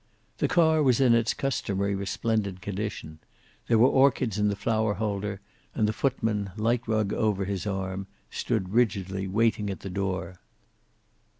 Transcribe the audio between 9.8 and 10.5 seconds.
the door.